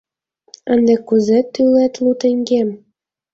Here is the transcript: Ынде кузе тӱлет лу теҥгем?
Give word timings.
Ынде 0.73 0.95
кузе 1.07 1.39
тӱлет 1.53 1.93
лу 2.03 2.11
теҥгем? 2.21 2.69